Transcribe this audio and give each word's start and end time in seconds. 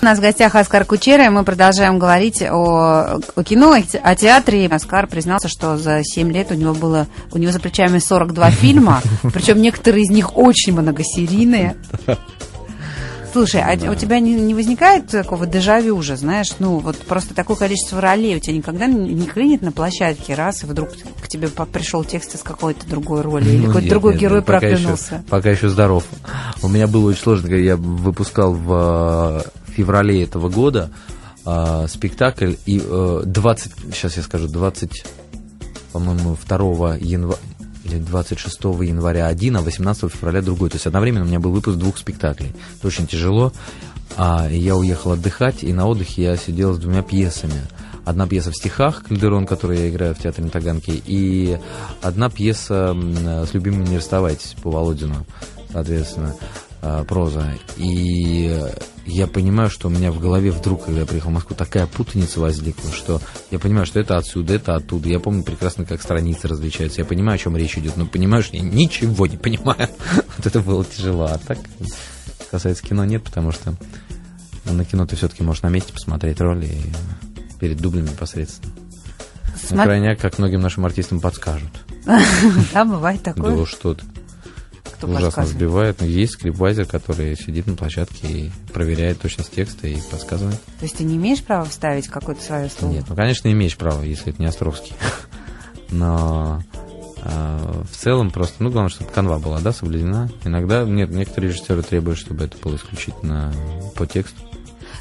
У 0.00 0.04
нас 0.04 0.18
в 0.18 0.20
гостях 0.20 0.54
Оскар 0.54 0.84
Кучера, 0.84 1.26
и 1.26 1.28
мы 1.28 1.42
продолжаем 1.42 1.98
говорить 1.98 2.40
о, 2.42 3.18
о 3.34 3.44
кино, 3.44 3.74
о 3.74 4.14
театре. 4.14 4.68
Оскар 4.68 5.08
признался, 5.08 5.48
что 5.48 5.76
за 5.76 6.02
7 6.04 6.30
лет 6.30 6.52
у 6.52 6.54
него 6.54 6.72
было 6.72 7.08
у 7.32 7.38
него 7.38 7.50
за 7.50 7.58
плечами 7.58 7.98
42 7.98 8.50
фильма, 8.52 9.02
причем 9.32 9.60
некоторые 9.60 10.04
из 10.04 10.10
них 10.10 10.36
очень 10.36 10.72
многосерийные. 10.72 11.76
Слушай, 13.32 13.62
а 13.62 13.90
у 13.90 13.94
тебя 13.94 14.20
не, 14.20 14.34
не 14.34 14.54
возникает 14.54 15.08
такого 15.08 15.46
дежавю 15.46 15.96
уже, 15.96 16.16
знаешь, 16.16 16.54
ну 16.58 16.78
вот 16.78 16.96
просто 16.96 17.34
такое 17.34 17.56
количество 17.56 18.00
ролей 18.00 18.36
у 18.36 18.40
тебя 18.40 18.56
никогда 18.56 18.86
не 18.86 19.26
клинит 19.26 19.62
на 19.62 19.72
площадке 19.72 20.34
раз, 20.34 20.64
и 20.64 20.66
вдруг 20.66 20.90
к 21.20 21.28
тебе 21.28 21.48
пришел 21.48 22.04
текст 22.04 22.34
из 22.34 22.42
какой-то 22.42 22.88
другой 22.88 23.20
роли, 23.20 23.48
или 23.48 23.58
ну, 23.58 23.66
какой-то 23.66 23.88
другой 23.88 24.12
нет, 24.14 24.22
герой 24.22 24.42
пока 24.42 24.60
проклюнулся? 24.60 25.14
Еще, 25.14 25.24
пока 25.28 25.50
еще 25.50 25.68
здоров. 25.68 26.04
У 26.62 26.68
меня 26.68 26.86
было 26.86 27.10
очень 27.10 27.22
сложно, 27.22 27.48
когда 27.48 27.62
я 27.62 27.76
выпускал 27.76 28.52
в 28.52 29.44
э, 29.44 29.72
феврале 29.72 30.22
этого 30.22 30.48
года 30.48 30.90
э, 31.44 31.86
спектакль, 31.88 32.54
и 32.66 32.82
э, 32.84 33.22
20, 33.24 33.72
сейчас 33.92 34.16
я 34.16 34.22
скажу, 34.22 34.48
20, 34.48 35.04
по-моему, 35.92 36.36
2 36.46 36.96
января, 36.96 37.38
или 37.88 37.98
26 37.98 38.64
января 38.82 39.26
один, 39.26 39.56
а 39.56 39.62
18 39.62 40.12
февраля 40.12 40.42
другой. 40.42 40.70
То 40.70 40.76
есть 40.76 40.86
одновременно 40.86 41.24
у 41.24 41.28
меня 41.28 41.40
был 41.40 41.50
выпуск 41.50 41.76
двух 41.76 41.98
спектаклей. 41.98 42.52
Это 42.78 42.86
очень 42.86 43.06
тяжело. 43.06 43.52
А 44.16 44.48
я 44.48 44.76
уехал 44.76 45.12
отдыхать, 45.12 45.62
и 45.62 45.72
на 45.72 45.86
отдыхе 45.86 46.22
я 46.22 46.36
сидел 46.36 46.74
с 46.74 46.78
двумя 46.78 47.02
пьесами. 47.02 47.66
Одна 48.04 48.26
пьеса 48.26 48.50
в 48.50 48.56
стихах 48.56 49.04
«Кальдерон», 49.04 49.46
которую 49.46 49.80
я 49.80 49.88
играю 49.90 50.14
в 50.14 50.18
театре 50.18 50.44
на 50.44 50.50
Таганке, 50.50 50.92
и 51.04 51.58
одна 52.00 52.30
пьеса 52.30 52.96
с 53.46 53.52
«Любимыми 53.52 53.86
не 53.86 53.96
расставайтесь» 53.98 54.54
по 54.62 54.70
Володину, 54.70 55.26
соответственно. 55.70 56.34
Э, 56.80 57.04
проза. 57.06 57.54
И 57.76 58.56
я 59.08 59.26
понимаю, 59.26 59.70
что 59.70 59.88
у 59.88 59.90
меня 59.90 60.12
в 60.12 60.20
голове 60.20 60.50
вдруг, 60.50 60.84
когда 60.84 61.00
я 61.00 61.06
приехал 61.06 61.30
в 61.30 61.34
Москву, 61.34 61.56
такая 61.56 61.86
путаница 61.86 62.40
возникла, 62.40 62.92
что 62.92 63.20
я 63.50 63.58
понимаю, 63.58 63.86
что 63.86 63.98
это 63.98 64.18
отсюда, 64.18 64.54
это 64.54 64.76
оттуда. 64.76 65.08
Я 65.08 65.18
помню 65.18 65.42
прекрасно, 65.42 65.84
как 65.84 66.02
страницы 66.02 66.46
различаются. 66.46 67.00
Я 67.00 67.04
понимаю, 67.06 67.36
о 67.36 67.38
чем 67.38 67.56
речь 67.56 67.78
идет, 67.78 67.96
но 67.96 68.06
понимаю, 68.06 68.42
что 68.42 68.56
я 68.56 68.62
ничего 68.62 69.26
не 69.26 69.36
понимаю. 69.36 69.88
Вот 70.36 70.46
это 70.46 70.60
было 70.60 70.84
тяжело. 70.84 71.24
А 71.24 71.38
так, 71.38 71.58
касается 72.50 72.84
кино, 72.84 73.04
нет, 73.04 73.24
потому 73.24 73.50
что 73.50 73.74
на 74.64 74.84
кино 74.84 75.04
ты 75.04 75.16
все-таки 75.16 75.42
можешь 75.42 75.62
на 75.62 75.68
месте 75.68 75.92
посмотреть 75.92 76.40
роли 76.40 76.70
перед 77.58 77.78
дублями 77.78 78.08
непосредственно. 78.08 78.72
Смотри... 79.56 79.76
На 79.76 79.84
крайняк, 79.84 80.20
как 80.20 80.38
многим 80.38 80.60
нашим 80.60 80.84
артистам 80.84 81.20
подскажут. 81.20 81.70
Да, 82.72 82.84
бывает 82.84 83.22
такое. 83.22 83.56
Да 83.56 83.66
что 83.66 83.94
ты 83.94 84.04
кто 84.98 85.06
ужасно 85.06 85.46
сбивает. 85.46 86.00
Но 86.00 86.06
есть 86.06 86.34
скрипвайзер, 86.34 86.86
который 86.86 87.36
сидит 87.36 87.66
на 87.66 87.74
площадке 87.74 88.26
и 88.26 88.50
проверяет 88.72 89.20
точность 89.20 89.52
текста 89.52 89.86
и 89.86 89.96
подсказывает. 90.10 90.60
То 90.78 90.84
есть 90.84 90.96
ты 90.96 91.04
не 91.04 91.16
имеешь 91.16 91.42
права 91.42 91.64
вставить 91.64 92.08
какое-то 92.08 92.42
свое 92.42 92.68
слово? 92.68 92.92
Нет, 92.92 93.04
ну, 93.08 93.14
конечно, 93.14 93.50
имеешь 93.50 93.76
право, 93.76 94.02
если 94.02 94.32
это 94.32 94.42
не 94.42 94.48
Островский. 94.48 94.92
Но 95.90 96.62
э, 97.22 97.82
в 97.90 97.96
целом 97.96 98.30
просто, 98.30 98.62
ну, 98.62 98.70
главное, 98.70 98.90
чтобы 98.90 99.10
канва 99.10 99.38
была, 99.38 99.60
да, 99.60 99.72
соблюдена. 99.72 100.30
Иногда 100.44 100.84
нет, 100.84 101.10
некоторые 101.10 101.52
режиссеры 101.52 101.82
требуют, 101.82 102.18
чтобы 102.18 102.44
это 102.44 102.58
было 102.58 102.76
исключительно 102.76 103.52
по 103.94 104.06
тексту. 104.06 104.42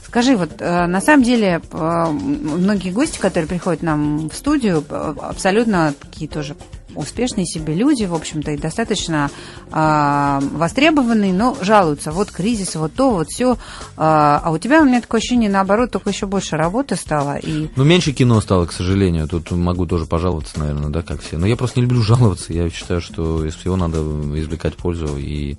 Скажи, 0.06 0.38
вот 0.38 0.62
э, 0.62 0.86
на 0.86 1.02
самом 1.02 1.24
деле 1.24 1.62
э, 1.72 2.06
многие 2.12 2.92
гости, 2.92 3.20
которые 3.20 3.48
приходят 3.48 3.82
нам 3.82 4.30
в 4.30 4.36
студию, 4.36 4.84
абсолютно 4.90 5.94
такие 6.00 6.30
тоже 6.30 6.56
успешные 6.98 7.46
себе 7.46 7.74
люди, 7.74 8.04
в 8.04 8.14
общем-то, 8.14 8.52
и 8.52 8.58
достаточно 8.58 9.30
э, 9.72 10.40
востребованные, 10.54 11.34
но 11.34 11.56
жалуются. 11.62 12.12
Вот 12.12 12.32
кризис, 12.32 12.76
вот 12.76 12.94
то, 12.94 13.12
вот 13.12 13.28
все. 13.30 13.54
Э, 13.54 13.58
а 13.98 14.50
у 14.52 14.58
тебя 14.58 14.82
у 14.82 14.86
меня 14.86 15.02
такое 15.02 15.20
ощущение, 15.20 15.50
наоборот, 15.50 15.92
только 15.92 16.10
еще 16.10 16.26
больше 16.26 16.58
работы 16.58 16.96
стало. 16.96 17.38
И... 17.38 17.70
Ну, 17.76 17.84
меньше 17.84 18.12
кино 18.12 18.42
стало, 18.42 18.66
к 18.66 18.72
сожалению. 18.72 19.28
Тут 19.28 19.52
могу 19.52 19.86
тоже 19.86 20.06
пожаловаться, 20.06 20.60
наверное, 20.60 20.90
да, 20.90 21.02
как 21.02 21.22
все. 21.22 21.38
Но 21.38 21.48
я 21.48 21.56
просто 21.56 21.80
не 21.80 21.86
люблю 21.86 22.02
жаловаться. 22.02 22.54
Я 22.54 22.70
считаю, 22.70 23.02
что 23.02 23.46
из 23.46 23.56
всего 23.56 23.76
надо 23.76 24.00
извлекать 24.00 24.76
пользу 24.76 25.18
и 25.18 25.58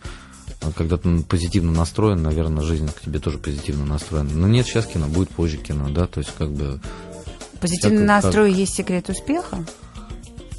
когда 0.74 0.96
ты 0.96 1.22
позитивно 1.22 1.72
настроен, 1.72 2.22
наверное, 2.22 2.62
жизнь 2.62 2.88
к 2.88 3.00
тебе 3.00 3.20
тоже 3.20 3.38
позитивно 3.38 3.84
настроена. 3.84 4.30
Но 4.32 4.48
нет, 4.48 4.66
сейчас 4.66 4.86
кино, 4.86 5.06
будет 5.06 5.30
позже 5.30 5.56
кино, 5.56 5.88
да, 5.88 6.06
то 6.06 6.18
есть 6.18 6.32
как 6.36 6.50
бы... 6.50 6.80
Позитивный 7.60 8.04
настрой 8.04 8.50
как... 8.50 8.58
есть 8.58 8.74
секрет 8.74 9.08
успеха? 9.08 9.64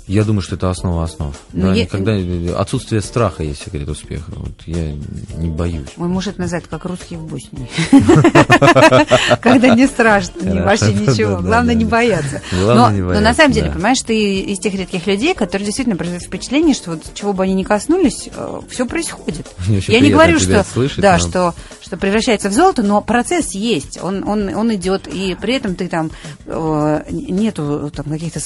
Я 0.10 0.24
думаю, 0.24 0.42
что 0.42 0.56
это 0.56 0.72
основа 0.72 1.04
основ. 1.04 1.36
Но 1.54 1.68
да, 1.68 1.76
я... 1.76 1.84
никогда... 1.84 2.60
Отсутствие 2.60 3.00
страха 3.00 3.44
есть 3.44 3.64
секрет 3.64 3.88
успеха. 3.88 4.32
Вот 4.32 4.54
я 4.66 4.94
не 5.38 5.50
боюсь. 5.50 5.90
Мой 5.98 6.08
муж 6.08 6.26
это 6.26 6.42
называет 6.42 6.66
как 6.66 6.86
русские 6.86 7.20
в 7.20 7.28
Боснии. 7.28 7.70
Когда 9.42 9.76
не 9.76 9.86
страшно, 9.86 10.64
вообще 10.64 10.94
ничего. 10.94 11.38
Главное 11.38 11.76
не 11.76 11.86
бояться. 11.86 12.42
Но 12.52 12.90
на 12.90 13.34
самом 13.36 13.52
деле, 13.52 13.70
понимаешь, 13.70 14.00
ты 14.02 14.40
из 14.40 14.58
тех 14.58 14.74
редких 14.74 15.06
людей, 15.06 15.36
которые 15.36 15.68
действительно 15.68 15.96
производят 15.96 16.26
впечатление, 16.26 16.74
что 16.74 17.00
чего 17.14 17.34
бы 17.34 17.44
они 17.44 17.54
ни 17.54 17.64
коснулись, 17.64 18.30
э, 18.36 18.62
все 18.70 18.88
происходит. 18.88 19.46
Я 19.68 20.00
не 20.00 20.12
говорю, 20.12 20.40
что 20.40 20.66
да, 20.98 21.20
что 21.20 21.54
что 21.90 21.98
превращается 21.98 22.50
в 22.50 22.54
золото, 22.54 22.84
но 22.84 23.02
процесс 23.02 23.56
есть, 23.56 23.98
он, 24.00 24.24
он, 24.28 24.54
он 24.56 24.76
идет, 24.76 25.08
и 25.08 25.36
при 25.42 25.56
этом 25.56 25.74
ты 25.74 25.88
там 25.88 26.12
э, 26.46 27.04
нету 27.10 27.92
там 27.96 28.06
каких-то 28.06 28.40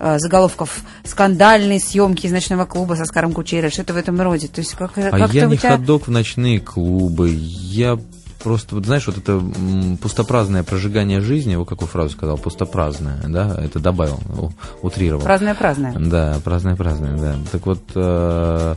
э, 0.00 0.18
заголовков 0.18 0.82
скандальные 1.04 1.78
съемки 1.78 2.26
из 2.26 2.32
ночного 2.32 2.64
клуба 2.64 2.94
со 2.94 3.04
Скаром 3.04 3.32
Кучерой, 3.32 3.70
что-то 3.70 3.94
в 3.94 3.96
этом 3.96 4.20
роде. 4.20 4.48
То 4.48 4.60
есть 4.60 4.74
как, 4.74 4.98
а 4.98 5.10
как 5.16 5.32
я 5.32 5.46
не 5.46 5.56
тебя... 5.56 5.76
ходок 5.76 6.08
в 6.08 6.10
ночные 6.10 6.58
клубы, 6.58 7.30
я 7.30 7.96
просто, 8.42 8.74
вот 8.74 8.86
знаешь, 8.86 9.06
вот 9.06 9.18
это 9.18 9.40
пустопраздное 10.02 10.64
прожигание 10.64 11.20
жизни, 11.20 11.54
вот 11.54 11.68
какую 11.68 11.86
фразу 11.86 12.10
сказал, 12.10 12.38
пустопраздное, 12.38 13.22
да, 13.28 13.56
это 13.56 13.78
добавил, 13.78 14.18
утрировал. 14.82 15.22
Праздное-праздное. 15.22 15.94
Да, 15.96 16.40
праздное-праздное, 16.42 17.16
да. 17.18 17.36
Так 17.52 17.66
вот, 17.66 17.82
э, 17.94 18.74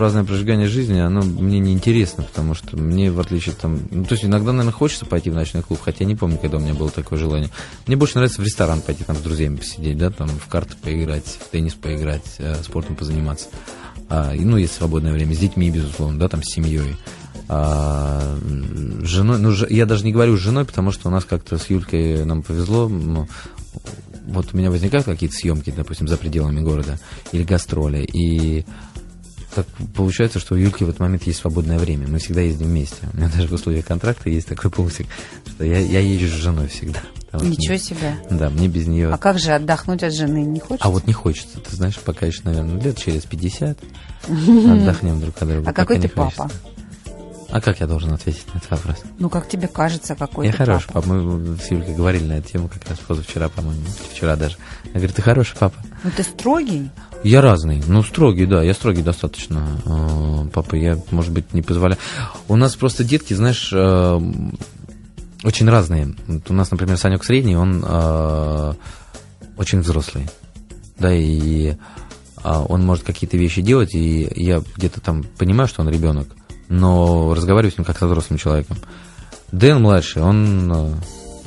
праздное 0.00 0.24
прожигание 0.24 0.66
жизни, 0.66 0.98
оно 0.98 1.20
мне 1.20 1.58
не 1.58 1.74
интересно, 1.74 2.22
потому 2.22 2.54
что 2.54 2.74
мне, 2.78 3.10
в 3.10 3.20
отличие 3.20 3.54
там... 3.54 3.80
Ну, 3.90 4.04
то 4.06 4.14
есть 4.14 4.24
иногда, 4.24 4.50
наверное, 4.50 4.72
хочется 4.72 5.04
пойти 5.04 5.28
в 5.28 5.34
ночной 5.34 5.62
клуб, 5.62 5.78
хотя 5.84 6.04
я 6.04 6.06
не 6.06 6.16
помню, 6.16 6.38
когда 6.38 6.56
у 6.56 6.60
меня 6.60 6.72
было 6.72 6.88
такое 6.88 7.18
желание. 7.18 7.50
Мне 7.86 7.96
больше 7.96 8.14
нравится 8.14 8.40
в 8.40 8.44
ресторан 8.46 8.80
пойти, 8.80 9.04
там, 9.04 9.14
с 9.14 9.18
друзьями 9.18 9.56
посидеть, 9.56 9.98
да, 9.98 10.08
там, 10.08 10.30
в 10.30 10.46
карты 10.46 10.74
поиграть, 10.80 11.26
в 11.26 11.50
теннис 11.50 11.74
поиграть, 11.74 12.24
э, 12.38 12.54
спортом 12.62 12.96
позаниматься. 12.96 13.48
А, 14.08 14.32
ну, 14.32 14.56
есть 14.56 14.72
свободное 14.72 15.12
время, 15.12 15.34
с 15.34 15.38
детьми, 15.38 15.70
безусловно, 15.70 16.18
да, 16.18 16.30
там, 16.30 16.42
с 16.42 16.50
семьей. 16.50 16.96
А, 17.50 18.38
женой, 19.02 19.38
ну, 19.38 19.52
я 19.68 19.84
даже 19.84 20.06
не 20.06 20.12
говорю 20.12 20.38
с 20.38 20.40
женой, 20.40 20.64
потому 20.64 20.92
что 20.92 21.08
у 21.08 21.12
нас 21.12 21.26
как-то 21.26 21.58
с 21.58 21.68
Юлькой 21.68 22.24
нам 22.24 22.42
повезло, 22.42 22.88
ну, 22.88 23.28
вот 24.28 24.48
у 24.52 24.56
меня 24.56 24.70
возникают 24.70 25.06
какие-то 25.06 25.36
съемки, 25.36 25.72
допустим, 25.76 26.08
за 26.08 26.16
пределами 26.16 26.60
города 26.60 26.98
или 27.32 27.42
гастроли, 27.42 28.02
и 28.02 28.64
так 29.54 29.66
получается, 29.94 30.38
что 30.38 30.54
у 30.54 30.58
Юльки 30.58 30.84
в 30.84 30.88
этот 30.88 31.00
момент 31.00 31.24
есть 31.24 31.40
свободное 31.40 31.78
время. 31.78 32.06
Мы 32.08 32.18
всегда 32.18 32.40
ездим 32.40 32.68
вместе. 32.68 33.08
У 33.12 33.16
меня 33.16 33.28
даже 33.28 33.48
в 33.48 33.52
условиях 33.52 33.86
контракта 33.86 34.30
есть 34.30 34.48
такой 34.48 34.70
пунктик, 34.70 35.06
что 35.46 35.64
я, 35.64 35.78
я 35.78 36.00
езжу 36.00 36.28
с 36.28 36.40
женой 36.40 36.68
всегда. 36.68 37.00
Ничего 37.32 37.76
себе. 37.76 38.14
Да, 38.28 38.50
мне 38.50 38.68
без 38.68 38.86
нее... 38.86 39.12
А 39.12 39.18
как 39.18 39.38
же 39.38 39.52
отдохнуть 39.52 40.02
от 40.02 40.12
жены 40.12 40.44
не 40.44 40.58
хочется? 40.58 40.86
А 40.86 40.90
вот 40.90 41.06
не 41.06 41.12
хочется. 41.12 41.60
Ты 41.60 41.76
знаешь, 41.76 41.98
пока 41.98 42.26
еще, 42.26 42.40
наверное, 42.44 42.80
лет 42.80 42.98
через 42.98 43.24
50 43.24 43.78
отдохнем 44.28 45.20
друг 45.20 45.40
от 45.40 45.48
друга. 45.48 45.70
А 45.70 45.72
какой 45.72 46.00
ты 46.00 46.08
папа? 46.08 46.50
А 47.52 47.60
как 47.60 47.80
я 47.80 47.86
должен 47.86 48.12
ответить 48.12 48.46
на 48.54 48.58
этот 48.58 48.70
вопрос? 48.70 48.96
Ну, 49.18 49.28
как 49.28 49.48
тебе 49.48 49.66
кажется, 49.66 50.14
какой 50.14 50.46
я 50.46 50.52
хороший 50.52 50.88
папа. 50.92 51.08
Мы 51.08 51.56
с 51.56 51.70
Юлькой 51.70 51.94
говорили 51.94 52.24
на 52.24 52.32
эту 52.34 52.52
тему 52.52 52.68
как 52.68 52.88
раз 52.88 52.98
позавчера, 53.00 53.48
по-моему, 53.48 53.82
вчера 54.12 54.36
даже. 54.36 54.56
Я 54.84 54.92
говорю, 54.94 55.12
ты 55.12 55.22
хороший 55.22 55.56
папа. 55.58 55.76
Ну, 56.04 56.10
ты 56.16 56.22
строгий? 56.22 56.90
Я 57.24 57.40
разный. 57.40 57.82
Ну, 57.86 58.02
строгий, 58.04 58.46
да, 58.46 58.62
я 58.62 58.72
строгий 58.72 59.02
достаточно. 59.02 59.66
А, 59.84 60.46
папа, 60.52 60.76
я, 60.76 60.96
может 61.10 61.32
быть, 61.32 61.52
не 61.52 61.62
позволяю. 61.62 61.98
У 62.46 62.54
нас 62.54 62.76
просто 62.76 63.02
детки, 63.02 63.34
знаешь, 63.34 63.72
а, 63.74 64.22
очень 65.42 65.68
разные. 65.68 66.14
Вот 66.28 66.50
у 66.50 66.54
нас, 66.54 66.70
например, 66.70 66.98
Санек 66.98 67.24
средний, 67.24 67.56
он 67.56 67.82
а, 67.84 68.76
очень 69.56 69.80
взрослый. 69.80 70.28
Да, 70.98 71.12
и 71.12 71.74
он 72.42 72.86
может 72.86 73.04
какие-то 73.04 73.36
вещи 73.36 73.60
делать, 73.60 73.94
и 73.94 74.30
я 74.34 74.62
где-то 74.76 75.00
там 75.00 75.24
понимаю, 75.36 75.68
что 75.68 75.82
он 75.82 75.90
ребенок, 75.90 76.28
но 76.70 77.34
разговариваю 77.34 77.72
с 77.72 77.76
ним 77.76 77.84
как 77.84 77.98
со 77.98 78.06
взрослым 78.06 78.38
человеком. 78.38 78.78
Дэн 79.52 79.82
младший, 79.82 80.22
он 80.22 80.96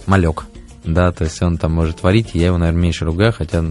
малек. 0.05 0.45
Да, 0.83 1.11
то 1.13 1.23
есть 1.23 1.41
он 1.41 1.57
там 1.57 1.71
может 1.71 2.01
творить, 2.01 2.31
я 2.33 2.47
его, 2.47 2.57
наверное, 2.57 2.81
меньше 2.81 3.05
ругаю, 3.05 3.31
хотя 3.31 3.63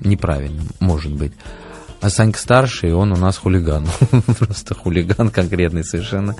неправильно, 0.00 0.62
может 0.80 1.12
быть. 1.12 1.32
А 2.00 2.10
Санька 2.10 2.38
старший, 2.38 2.92
он 2.92 3.12
у 3.12 3.16
нас 3.16 3.38
хулиган. 3.38 3.86
Просто 4.38 4.74
хулиган 4.74 5.30
конкретный 5.30 5.84
совершенно. 5.84 6.36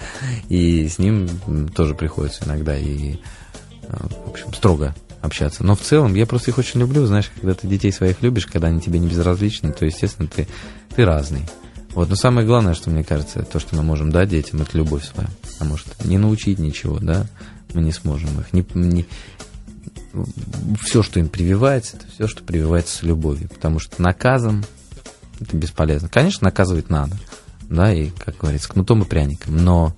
И 0.51 0.89
с 0.89 0.99
ним 0.99 1.29
тоже 1.75 1.95
приходится 1.95 2.45
иногда 2.45 2.77
и, 2.77 3.15
э, 3.15 3.97
в 4.27 4.29
общем, 4.29 4.53
строго 4.53 4.95
общаться. 5.23 5.65
Но 5.65 5.75
в 5.75 5.81
целом 5.81 6.15
я 6.17 6.27
просто 6.27 6.51
их 6.51 6.59
очень 6.59 6.81
люблю, 6.81 7.07
знаешь, 7.07 7.31
когда 7.35 7.55
ты 7.55 7.67
детей 7.67 7.93
своих 7.93 8.21
любишь, 8.21 8.47
когда 8.47 8.69
они 8.69 8.83
тебе 8.83 8.99
не 8.99 9.07
безразличны, 9.07 9.73
то, 9.73 9.87
естественно, 9.87 10.29
ты, 10.29 10.47
ты 10.95 11.05
разный. 11.07 11.47
Вот, 11.95 12.09
но 12.09 12.17
самое 12.17 12.47
главное, 12.47 12.75
что 12.75 12.91
мне 12.91 13.05
кажется, 13.05 13.43
то, 13.43 13.61
что 13.61 13.77
мы 13.77 13.83
можем 13.83 14.11
дать 14.11 14.29
детям, 14.29 14.63
это 14.63 14.77
любовь 14.77 15.05
свою. 15.05 15.29
Потому 15.43 15.77
что 15.77 15.91
не 16.07 16.19
научить 16.19 16.59
ничего, 16.59 16.99
да, 16.99 17.27
мы 17.73 17.83
не 17.83 17.93
сможем 17.93 18.41
их. 18.41 18.53
Не, 18.53 18.67
не, 18.75 19.07
все, 20.81 21.03
что 21.03 21.21
им 21.21 21.29
прививается, 21.29 21.97
это 21.97 22.07
все, 22.13 22.27
что 22.27 22.43
прививается 22.43 22.99
с 22.99 23.03
любовью. 23.03 23.49
Потому 23.49 23.79
что 23.79 24.03
наказом 24.03 24.65
это 25.41 25.57
бесполезно. 25.57 26.09
Конечно, 26.09 26.45
наказывать 26.45 26.91
надо, 26.91 27.17
да, 27.63 27.93
и, 27.93 28.11
как 28.11 28.39
говорится, 28.39 28.69
кнутом 28.69 29.03
и 29.03 29.07
пряником. 29.07 29.57
Но 29.57 29.95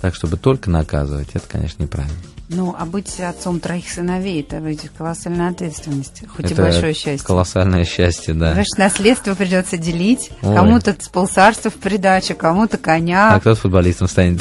так, 0.00 0.14
чтобы 0.14 0.36
только 0.36 0.70
наказывать, 0.70 1.28
это, 1.34 1.46
конечно, 1.48 1.82
неправильно. 1.82 2.16
Ну, 2.50 2.74
а 2.78 2.86
быть 2.86 3.20
отцом 3.20 3.60
троих 3.60 3.90
сыновей, 3.90 4.40
это 4.40 4.56
ведь 4.56 4.88
колоссальная 4.96 5.50
ответственность, 5.50 6.22
хоть 6.34 6.46
это 6.46 6.62
и 6.62 6.64
большое 6.64 6.94
счастье. 6.94 7.26
колоссальное 7.26 7.84
счастье, 7.84 8.32
да. 8.32 8.52
Знаешь, 8.52 8.78
наследство 8.78 9.34
придется 9.34 9.76
делить, 9.76 10.30
Ой. 10.40 10.54
кому-то 10.54 10.96
с 10.98 11.08
полцарства 11.08 11.70
в 11.70 11.74
придачу, 11.74 12.34
кому-то 12.34 12.78
коня. 12.78 13.34
А 13.34 13.40
кто 13.40 13.54
футболистом 13.54 14.08
станет? 14.08 14.40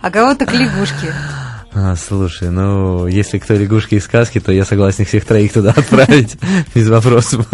А 0.00 0.10
кого-то 0.10 0.46
к 0.46 0.52
лягушке. 0.52 1.12
А, 1.72 1.96
слушай, 1.96 2.50
ну, 2.50 3.08
если 3.08 3.38
кто 3.38 3.54
лягушки 3.54 3.96
из 3.96 4.04
сказки, 4.04 4.38
то 4.38 4.52
я 4.52 4.64
согласен 4.64 5.04
всех 5.04 5.24
троих 5.24 5.52
туда 5.52 5.70
отправить, 5.70 6.36
без 6.74 6.88
вопросов. 6.88 7.48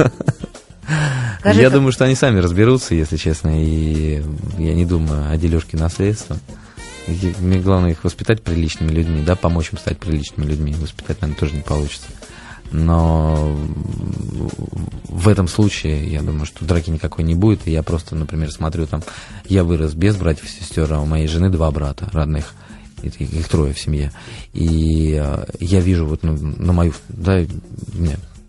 Я 1.44 1.70
думаю, 1.70 1.92
что 1.92 2.04
они 2.04 2.14
сами 2.14 2.38
разберутся, 2.38 2.94
если 2.94 3.16
честно, 3.16 3.50
и 3.54 4.22
я 4.58 4.74
не 4.74 4.84
думаю 4.84 5.30
о 5.30 5.36
дележке 5.36 5.76
наследства. 5.76 6.38
Мне 7.38 7.60
главное 7.60 7.92
их 7.92 8.04
воспитать 8.04 8.42
приличными 8.42 8.92
людьми, 8.92 9.22
да, 9.24 9.36
помочь 9.36 9.72
им 9.72 9.78
стать 9.78 9.98
приличными 9.98 10.46
людьми. 10.46 10.74
Воспитать, 10.74 11.20
наверное, 11.20 11.40
тоже 11.40 11.54
не 11.54 11.62
получится. 11.62 12.06
Но 12.72 13.56
в 15.08 15.28
этом 15.28 15.48
случае, 15.48 16.06
я 16.10 16.22
думаю, 16.22 16.46
что 16.46 16.64
драки 16.64 16.90
никакой 16.90 17.24
не 17.24 17.34
будет. 17.34 17.66
И 17.66 17.72
я 17.72 17.82
просто, 17.82 18.14
например, 18.14 18.52
смотрю 18.52 18.86
там, 18.86 19.02
я 19.46 19.64
вырос 19.64 19.94
без 19.94 20.16
братьев 20.16 20.44
и 20.44 20.48
сестер, 20.48 20.92
а 20.92 21.00
у 21.00 21.06
моей 21.06 21.26
жены 21.26 21.48
два 21.48 21.70
брата 21.70 22.08
родных. 22.12 22.54
Их 23.02 23.48
трое 23.48 23.72
в 23.72 23.80
семье. 23.80 24.12
И 24.52 25.18
э, 25.18 25.44
я 25.58 25.80
вижу 25.80 26.06
вот 26.06 26.22
ну, 26.22 26.36
на 26.36 26.74
мою, 26.74 26.92
да, 27.08 27.42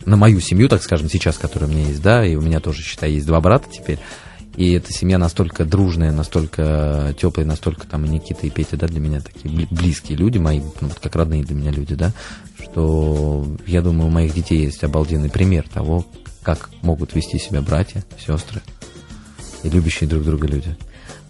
на 0.05 0.17
мою 0.17 0.39
семью, 0.39 0.69
так 0.69 0.83
скажем, 0.83 1.09
сейчас, 1.09 1.37
которая 1.37 1.69
у 1.69 1.73
меня 1.73 1.87
есть, 1.87 2.01
да, 2.01 2.25
и 2.25 2.35
у 2.35 2.41
меня 2.41 2.59
тоже, 2.59 2.81
считай, 2.81 3.11
есть 3.11 3.27
два 3.27 3.41
брата 3.41 3.67
теперь. 3.71 3.99
И 4.57 4.73
эта 4.73 4.91
семья 4.91 5.17
настолько 5.17 5.63
дружная, 5.63 6.11
настолько 6.11 7.15
теплая, 7.17 7.47
настолько 7.47 7.87
там 7.87 8.05
и 8.05 8.09
Никита, 8.09 8.45
и 8.45 8.49
Петя, 8.49 8.75
да, 8.75 8.87
для 8.87 8.99
меня 8.99 9.21
такие 9.21 9.67
близкие 9.71 10.17
люди, 10.17 10.39
мои, 10.39 10.61
ну, 10.81 10.89
как 11.01 11.15
родные 11.15 11.43
для 11.43 11.55
меня 11.55 11.71
люди, 11.71 11.95
да, 11.95 12.11
что 12.61 13.47
я 13.65 13.81
думаю, 13.81 14.07
у 14.07 14.11
моих 14.11 14.33
детей 14.33 14.65
есть 14.65 14.83
обалденный 14.83 15.29
пример 15.29 15.65
того, 15.69 16.05
как 16.43 16.69
могут 16.81 17.15
вести 17.15 17.39
себя 17.39 17.61
братья, 17.61 18.03
сестры 18.19 18.61
и 19.63 19.69
любящие 19.69 20.09
друг 20.09 20.23
друга 20.23 20.47
люди. 20.47 20.75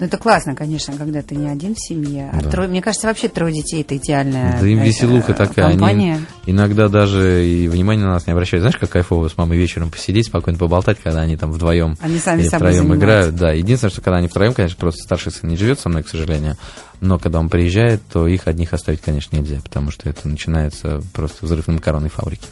Ну, 0.02 0.08
это 0.08 0.18
классно, 0.18 0.56
конечно, 0.56 0.98
когда 0.98 1.22
ты 1.22 1.36
не 1.36 1.48
один 1.48 1.76
в 1.76 1.80
семье. 1.80 2.32
А 2.34 2.42
да. 2.42 2.50
трое, 2.50 2.68
мне 2.68 2.82
кажется, 2.82 3.06
вообще 3.06 3.28
трое 3.28 3.54
детей 3.54 3.82
это 3.82 3.96
идеальная 3.98 4.60
Да 4.60 4.68
им 4.68 4.80
веселуха 4.80 5.36
такая. 5.36 5.70
Компания. 5.70 6.16
Они 6.16 6.26
иногда 6.48 6.88
даже 6.88 7.48
и 7.48 7.68
внимания 7.68 8.02
на 8.02 8.14
нас 8.14 8.26
не 8.26 8.34
обращают. 8.34 8.64
Знаешь, 8.64 8.78
как 8.78 8.90
кайфово 8.90 9.30
с 9.30 9.38
мамой 9.38 9.60
вечером 9.60 9.92
посидеть, 9.92 10.26
спокойно 10.26 10.58
поболтать, 10.58 10.98
когда 11.04 11.22
они 11.22 11.38
там 11.38 11.52
вдвоем 11.52 12.00
они 12.02 12.18
сами 12.18 12.42
или 12.42 12.48
втроем 12.48 12.96
играют. 12.96 13.36
Да, 13.36 13.52
единственное, 13.52 13.92
что 13.92 14.02
когда 14.02 14.18
они 14.18 14.28
втроем, 14.28 14.56
конечно, 14.56 14.76
просто 14.80 15.04
старший 15.04 15.32
сын 15.32 15.48
не 15.48 15.56
живет 15.56 15.80
со 15.80 15.88
мной, 15.88 16.02
к 16.02 16.10
сожалению. 16.10 16.58
Но 17.00 17.20
когда 17.20 17.40
он 17.40 17.50
приезжает, 17.50 18.02
то 18.12 18.28
их 18.28 18.48
одних 18.48 18.74
оставить, 18.74 19.02
конечно, 19.02 19.36
нельзя, 19.36 19.60
потому 19.62 19.92
что 19.92 20.10
это 20.10 20.28
начинается 20.28 21.04
просто 21.14 21.46
взрыв 21.46 21.68
на 21.68 21.74
макаронной 21.74 22.10
фабрике. 22.10 22.48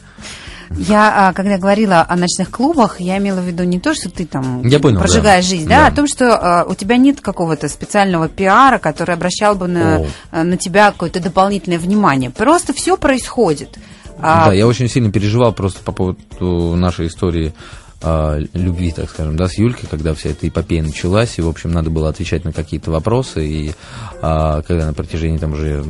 Я, 0.77 1.29
а, 1.29 1.33
когда 1.33 1.57
говорила 1.57 2.05
о 2.07 2.15
ночных 2.15 2.51
клубах, 2.51 2.99
я 2.99 3.17
имела 3.17 3.39
в 3.39 3.45
виду 3.45 3.63
не 3.63 3.79
то, 3.79 3.93
что 3.93 4.09
ты 4.09 4.25
там 4.25 4.65
я 4.65 4.79
понял, 4.79 4.99
прожигаешь 4.99 5.45
да. 5.45 5.49
жизнь, 5.49 5.67
да, 5.67 5.81
да, 5.81 5.87
о 5.87 5.91
том, 5.91 6.07
что 6.07 6.35
а, 6.35 6.63
у 6.65 6.75
тебя 6.75 6.97
нет 6.97 7.21
какого-то 7.21 7.67
специального 7.69 8.29
пиара, 8.29 8.77
который 8.77 9.15
обращал 9.15 9.55
бы 9.55 9.67
на, 9.67 10.05
а, 10.31 10.43
на 10.43 10.57
тебя 10.57 10.91
какое-то 10.91 11.19
дополнительное 11.19 11.79
внимание. 11.79 12.29
Просто 12.29 12.73
все 12.73 12.97
происходит. 12.97 13.77
Да, 14.21 14.51
я 14.53 14.67
очень 14.67 14.89
сильно 14.89 15.11
переживал 15.11 15.53
просто 15.53 15.81
по 15.81 15.91
поводу 15.91 16.75
нашей 16.75 17.07
истории 17.07 17.53
э, 18.01 18.45
любви, 18.53 18.91
так 18.91 19.09
скажем, 19.09 19.35
да, 19.35 19.47
с 19.47 19.57
Юлькой, 19.57 19.87
когда 19.89 20.13
вся 20.13 20.29
эта 20.29 20.47
эпопея 20.47 20.83
началась, 20.83 21.37
и, 21.37 21.41
в 21.41 21.47
общем, 21.47 21.71
надо 21.71 21.89
было 21.89 22.09
отвечать 22.09 22.45
на 22.45 22.53
какие-то 22.53 22.91
вопросы, 22.91 23.47
и 23.47 23.69
э, 23.69 23.73
когда 24.21 24.85
на 24.85 24.93
протяжении, 24.93 25.37
там, 25.37 25.53
уже 25.53 25.83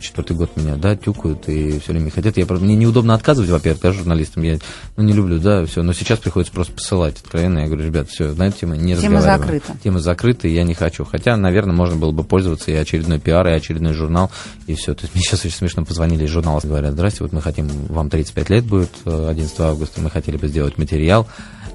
четвертый 0.00 0.36
год 0.36 0.56
меня, 0.56 0.76
да, 0.76 0.96
тюкают, 0.96 1.48
и 1.48 1.78
все 1.80 1.92
время 1.92 2.10
хотят, 2.10 2.36
я, 2.36 2.46
мне 2.46 2.76
неудобно 2.76 3.14
отказывать, 3.14 3.50
во-первых, 3.50 3.82
да, 3.82 3.92
журналистам, 3.92 4.42
я, 4.42 4.58
ну, 4.96 5.04
не 5.04 5.12
люблю, 5.12 5.38
да, 5.38 5.64
все, 5.66 5.82
но 5.82 5.92
сейчас 5.92 6.18
приходится 6.18 6.52
просто 6.52 6.72
посылать, 6.72 7.20
откровенно, 7.20 7.60
я 7.60 7.66
говорю, 7.66 7.84
ребят, 7.84 8.08
все, 8.08 8.32
на 8.34 8.48
эту 8.48 8.58
тему 8.58 8.74
не 8.74 8.96
Тема 8.96 9.20
закрыта. 9.20 9.76
Тема 9.82 10.00
закрыта, 10.00 10.48
и 10.48 10.54
я 10.54 10.64
не 10.64 10.74
хочу, 10.74 11.04
хотя, 11.04 11.36
наверное, 11.36 11.74
можно 11.74 11.96
было 11.96 12.12
бы 12.12 12.24
пользоваться 12.24 12.70
и 12.70 12.74
очередной 12.74 13.18
пиар, 13.18 13.46
и 13.48 13.52
очередной 13.52 13.92
журнал, 13.92 14.30
и 14.66 14.74
все, 14.74 14.94
то 14.94 15.02
есть 15.02 15.14
мне 15.14 15.22
сейчас 15.26 15.44
очень 15.44 15.56
смешно 15.56 15.84
позвонили 15.84 16.24
из 16.24 16.30
журнала, 16.30 16.60
говорят, 16.62 16.92
здрасте, 16.92 17.24
вот 17.24 17.32
мы 17.32 17.42
хотим, 17.42 17.68
вам 17.88 18.10
35 18.10 18.50
лет 18.50 18.64
будет 18.64 18.90
11 19.04 19.58
э, 19.58 19.62
августа, 19.62 20.00
мы 20.00 20.10
хотели 20.10 20.36
бы 20.36 20.48
сделать 20.48 20.78
материал, 20.78 21.26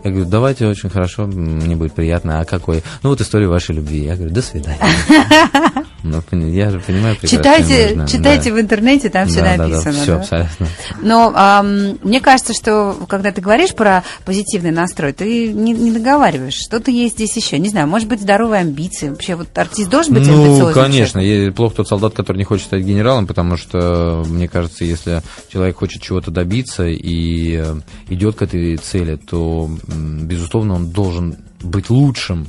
я 0.04 0.12
говорю, 0.12 0.30
давайте, 0.30 0.68
очень 0.68 0.90
хорошо, 0.90 1.26
мне 1.26 1.76
будет 1.76 1.94
приятно. 1.94 2.40
А 2.40 2.46
какой? 2.46 2.84
Ну, 3.02 3.10
вот 3.10 3.22
история 3.22 3.48
вашей 3.48 3.76
любви. 3.76 4.04
Я 4.06 4.16
говорю, 4.16 4.34
до 4.34 4.42
свидания. 4.42 4.80
Ну, 6.06 6.48
я 6.48 6.70
же 6.70 6.80
понимаю 6.80 7.16
прекрасно. 7.16 7.38
Читайте, 7.38 7.96
нужно. 7.96 8.08
читайте 8.08 8.50
да. 8.50 8.56
в 8.56 8.62
интернете, 8.62 9.10
там 9.10 9.28
все 9.28 9.42
да, 9.42 9.58
написано. 9.58 9.84
Да, 9.84 9.92
да, 9.92 10.02
все, 10.02 10.12
да? 10.12 10.18
абсолютно. 10.20 10.68
Но 11.02 11.34
эм, 11.36 12.00
мне 12.04 12.22
кажется, 12.22 12.54
что 12.54 12.96
когда 13.08 13.32
ты 13.32 13.42
говоришь 13.42 13.74
про 13.74 14.04
позитивный 14.26 14.72
настрой, 14.72 15.14
ты 15.14 15.52
не, 15.52 15.74
не 15.74 15.92
договариваешь. 15.92 16.54
Что-то 16.54 16.92
есть 16.92 17.16
здесь 17.16 17.36
еще. 17.36 17.58
Не 17.58 17.70
знаю, 17.70 17.88
может 17.88 18.08
быть, 18.08 18.22
здоровые 18.22 18.62
амбиции. 18.62 19.10
Вообще, 19.10 19.36
вот 19.36 19.56
артист 19.58 19.90
должен 19.90 20.14
быть 20.14 20.28
ну, 20.28 20.34
амбициозным? 20.34 20.68
Ну, 20.68 20.74
конечно. 20.74 21.22
Человек? 21.22 21.56
Плохо 21.56 21.76
тот 21.78 21.88
солдат, 21.88 22.14
который 22.14 22.38
не 22.38 22.44
хочет 22.44 22.68
стать 22.68 22.84
генералом, 22.84 23.28
потому 23.28 23.58
что, 23.58 24.24
мне 24.28 24.48
кажется, 24.48 24.86
если 24.86 25.22
человек 25.52 25.78
хочет 25.78 26.02
чего-то 26.02 26.32
добиться 26.32 26.86
и 26.86 27.58
э, 27.58 27.76
идет 28.10 28.36
к 28.36 28.42
этой 28.42 28.78
цели, 28.78 29.16
то, 29.16 29.70
безусловно, 29.88 30.76
он 30.76 30.90
должен 30.90 31.38
быть 31.62 31.90
лучшим 31.90 32.48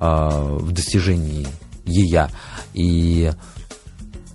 э, 0.00 0.18
в 0.58 0.72
достижении 0.72 1.46
ее. 1.86 2.28
И 2.74 3.32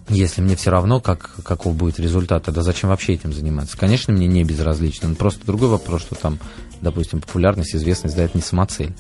если 0.09 0.41
мне 0.41 0.55
все 0.55 0.71
равно, 0.71 0.99
как, 0.99 1.35
каков 1.43 1.75
будет 1.75 1.99
результат, 1.99 2.43
тогда 2.43 2.63
зачем 2.63 2.89
вообще 2.89 3.13
этим 3.13 3.33
заниматься? 3.33 3.77
Конечно, 3.77 4.13
мне 4.13 4.27
не 4.27 4.43
безразлично. 4.43 5.09
Но 5.09 5.15
просто 5.15 5.45
другой 5.45 5.69
вопрос, 5.69 6.01
что 6.01 6.15
там, 6.15 6.39
допустим, 6.81 7.21
популярность, 7.21 7.75
известность, 7.75 8.15
да, 8.15 8.23
это 8.23 8.37
не 8.37 8.41
самоцель. 8.41 8.93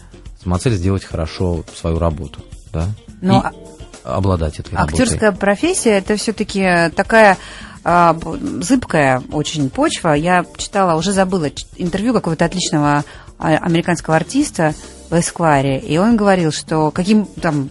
Самоцель 0.43 0.73
сделать 0.73 1.03
хорошо 1.03 1.63
свою 1.75 1.99
работу, 1.99 2.39
да? 2.71 2.87
Но 3.21 3.51
и 3.51 3.71
обладать 4.03 4.59
этой 4.59 4.75
Актерская 4.75 5.29
работой. 5.29 5.39
профессия 5.39 5.91
это 5.91 6.15
все-таки 6.15 6.91
такая 6.95 7.37
а, 7.83 8.17
зыбкая 8.61 9.21
очень 9.31 9.69
почва. 9.69 10.13
Я 10.13 10.45
читала, 10.57 10.97
уже 10.97 11.11
забыла 11.13 11.49
интервью 11.77 12.13
какого-то 12.13 12.45
отличного 12.45 13.03
а, 13.37 13.57
американского 13.57 14.15
артиста 14.15 14.73
в 15.09 15.19
Эскваре, 15.19 15.79
и 15.79 15.97
он 15.97 16.15
говорил, 16.15 16.51
что 16.51 16.91
каким 16.91 17.25
там 17.25 17.69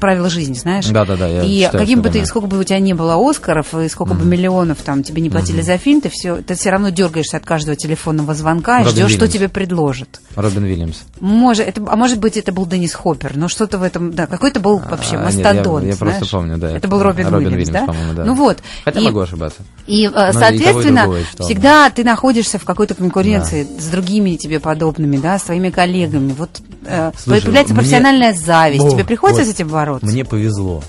правила 0.00 0.28
жизни, 0.30 0.54
знаешь? 0.54 0.86
Да, 0.86 1.04
да, 1.04 1.16
да. 1.16 1.42
И 1.42 1.62
читаю, 1.62 1.80
каким 1.80 2.02
бы 2.02 2.10
ты, 2.10 2.24
сколько 2.26 2.46
бы 2.46 2.58
у 2.58 2.64
тебя 2.64 2.80
не 2.80 2.94
было 2.94 3.16
Оскаров, 3.18 3.74
и 3.74 3.88
сколько 3.88 4.14
mm-hmm. 4.14 4.18
бы 4.18 4.24
миллионов 4.24 4.78
там 4.82 5.02
тебе 5.02 5.22
не 5.22 5.30
платили 5.30 5.60
mm-hmm. 5.60 5.66
за 5.66 5.78
фильм, 5.78 6.00
ты 6.00 6.08
все, 6.08 6.36
ты 6.42 6.54
все 6.54 6.70
равно 6.70 6.90
дергаешься 6.90 7.36
от 7.36 7.44
каждого 7.44 7.76
телефонного 7.76 8.34
звонка 8.34 8.80
и 8.80 8.84
ждешь, 8.84 9.12
что 9.12 9.28
тебе 9.28 9.48
предложат. 9.48 10.20
Робин 10.34 10.64
Уильямс. 10.64 11.02
Может, 11.20 11.68
это, 11.68 11.82
а 11.86 11.96
может 11.96 12.18
быть, 12.18 12.36
это 12.36 12.52
был 12.52 12.66
Деннис 12.66 12.94
Хоппер, 12.94 13.36
но 13.36 13.48
что-то 13.48 13.78
в 13.78 13.82
этом, 13.82 14.12
да, 14.12 14.26
какой-то 14.26 14.60
был 14.60 14.78
вообще 14.78 15.16
а, 15.16 15.24
мастодонт. 15.24 15.84
Нет, 15.84 16.00
я, 16.00 16.06
я 16.06 16.12
просто 16.12 16.36
помню, 16.36 16.58
да. 16.58 16.76
Это 16.76 16.88
был 16.88 17.02
Робин, 17.02 17.28
Робин 17.28 17.52
Уильямс, 17.52 17.68
Уильямс, 17.68 17.86
да? 17.86 18.14
да? 18.14 18.24
Ну 18.24 18.34
вот. 18.34 18.62
Хотя 18.84 19.00
и, 19.00 19.04
могу 19.04 19.20
ошибаться. 19.20 19.62
И, 19.86 20.08
но 20.08 20.32
соответственно, 20.32 21.08
и 21.14 21.22
и 21.22 21.42
всегда 21.42 21.90
ты 21.90 22.04
находишься 22.04 22.58
в 22.58 22.64
какой-то 22.64 22.94
конкуренции 22.94 23.64
да. 23.64 23.82
с 23.82 23.86
другими 23.86 24.36
тебе 24.36 24.60
подобными, 24.60 25.16
да, 25.16 25.38
своими 25.38 25.70
коллегами. 25.70 26.32
Вот 26.32 26.60
э, 26.60 26.71
Слушай, 27.16 27.42
появляется 27.42 27.74
профессиональная 27.74 28.30
мне... 28.32 28.38
зависть. 28.38 28.84
О, 28.84 28.90
тебе 28.90 29.04
приходится 29.04 29.42
вот, 29.42 29.50
с 29.50 29.54
этим 29.54 29.68
бороться? 29.68 30.06
Мне 30.06 30.24
повезло. 30.24 30.82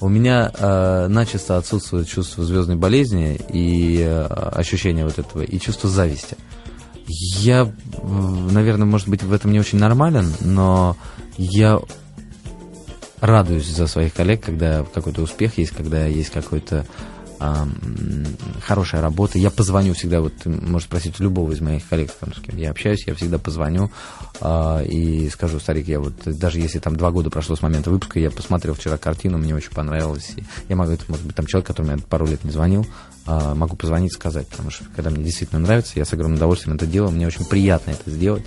У 0.00 0.08
меня 0.08 0.50
э, 0.52 1.06
начисто 1.08 1.56
отсутствует 1.56 2.08
чувство 2.08 2.44
звездной 2.44 2.76
болезни 2.76 3.40
и 3.48 4.00
э, 4.00 4.24
ощущение 4.24 5.04
вот 5.04 5.18
этого, 5.18 5.42
и 5.42 5.58
чувство 5.58 5.88
зависти. 5.88 6.36
Я, 7.06 7.70
наверное, 8.02 8.86
может 8.86 9.08
быть, 9.08 9.22
в 9.22 9.32
этом 9.32 9.52
не 9.52 9.60
очень 9.60 9.78
нормален, 9.78 10.32
но 10.40 10.96
я 11.36 11.80
радуюсь 13.20 13.68
за 13.68 13.86
своих 13.86 14.14
коллег, 14.14 14.42
когда 14.42 14.84
какой-то 14.84 15.22
успех 15.22 15.58
есть, 15.58 15.72
когда 15.72 16.06
есть 16.06 16.30
какой-то 16.30 16.86
э, 17.44 17.66
хорошая 18.62 19.00
работа. 19.00 19.38
Я 19.38 19.50
позвоню 19.50 19.94
всегда, 19.94 20.20
вот 20.20 20.34
ты 20.42 20.48
можешь 20.48 20.86
спросить 20.86 21.20
любого 21.20 21.52
из 21.52 21.60
моих 21.60 21.86
коллег, 21.88 22.12
там, 22.12 22.32
с 22.34 22.40
кем 22.40 22.56
я 22.56 22.70
общаюсь, 22.70 23.06
я 23.06 23.14
всегда 23.14 23.38
позвоню 23.38 23.90
э, 24.40 24.86
и 24.86 25.28
скажу, 25.30 25.60
старик, 25.60 25.88
я 25.88 26.00
вот, 26.00 26.14
даже 26.24 26.58
если 26.58 26.78
там 26.78 26.96
два 26.96 27.10
года 27.10 27.30
прошло 27.30 27.56
с 27.56 27.62
момента 27.62 27.90
выпуска, 27.90 28.18
я 28.18 28.30
посмотрел 28.30 28.74
вчера 28.74 28.96
картину, 28.96 29.38
мне 29.38 29.54
очень 29.54 29.70
понравилось. 29.70 30.32
И 30.36 30.44
я 30.68 30.76
могу, 30.76 30.92
это 30.92 31.04
может 31.08 31.24
быть 31.24 31.36
там 31.36 31.46
человек, 31.46 31.66
который 31.66 31.86
мне 31.86 31.98
пару 31.98 32.26
лет 32.26 32.44
не 32.44 32.50
звонил, 32.50 32.86
э, 33.26 33.54
могу 33.54 33.76
позвонить 33.76 34.12
сказать, 34.12 34.48
потому 34.48 34.70
что 34.70 34.84
когда 34.96 35.10
мне 35.10 35.24
действительно 35.24 35.60
нравится, 35.60 35.92
я 35.96 36.04
с 36.04 36.12
огромным 36.12 36.36
удовольствием 36.36 36.76
это 36.76 36.86
делаю, 36.86 37.12
мне 37.12 37.26
очень 37.26 37.44
приятно 37.44 37.92
это 37.92 38.10
сделать 38.10 38.44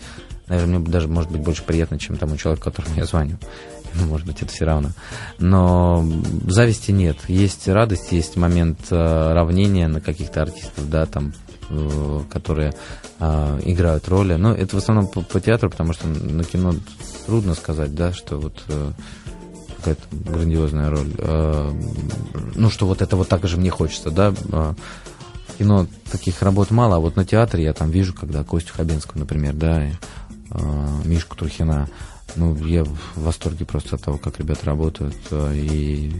Наверное, 0.47 0.79
мне 0.79 0.87
даже, 0.87 1.09
может 1.09 1.29
быть, 1.29 1.41
больше 1.41 1.63
приятно, 1.63 1.99
чем 1.99 2.15
тому 2.15 2.37
человеку, 2.37 2.63
которому 2.63 2.95
я 2.95 3.05
звоню. 3.05 3.37
Ну, 3.93 4.05
может 4.05 4.27
быть, 4.27 4.41
это 4.41 4.51
все 4.51 4.65
равно. 4.65 4.91
Но 5.39 6.05
зависти 6.47 6.91
нет. 6.91 7.17
Есть 7.27 7.67
радость, 7.67 8.11
есть 8.11 8.35
момент 8.35 8.79
э, 8.91 9.33
равнения 9.33 9.87
на 9.87 10.01
каких-то 10.01 10.41
артистов, 10.41 10.89
да, 10.89 11.05
там, 11.05 11.33
э, 11.69 12.21
которые 12.31 12.73
э, 13.19 13.59
играют 13.65 14.07
роли. 14.07 14.35
Но 14.35 14.53
это 14.53 14.75
в 14.75 14.79
основном 14.79 15.07
по, 15.07 15.21
по 15.21 15.39
театру, 15.39 15.69
потому 15.69 15.93
что 15.93 16.07
на 16.07 16.43
кино 16.43 16.75
трудно 17.25 17.55
сказать, 17.55 17.93
да, 17.95 18.13
что 18.13 18.37
вот 18.37 18.63
какая-то 19.77 20.03
грандиозная 20.11 20.89
роль. 20.89 21.13
Ну, 22.55 22.69
что 22.69 22.87
вот 22.87 23.01
это 23.01 23.15
вот 23.15 23.27
так 23.27 23.47
же 23.47 23.57
мне 23.57 23.69
хочется, 23.69 24.11
да. 24.11 24.33
Кино 25.57 25.87
таких 26.11 26.41
работ 26.43 26.69
мало, 26.69 26.97
а 26.97 26.99
вот 26.99 27.15
на 27.15 27.25
театре 27.25 27.63
я 27.63 27.73
там 27.73 27.89
вижу, 27.89 28.13
когда 28.13 28.43
Костю 28.43 28.73
Хабенского, 28.75 29.19
например, 29.19 29.53
да, 29.55 29.87
и, 29.87 29.91
э, 30.51 31.01
Мишку 31.03 31.35
Трухина, 31.35 31.89
ну, 32.37 32.55
я 32.65 32.83
в 32.83 32.97
восторге 33.15 33.65
просто 33.65 33.95
от 33.95 34.03
того, 34.03 34.17
как 34.17 34.39
ребята 34.39 34.65
работают, 34.65 35.15
э, 35.31 35.53
и 35.55 36.13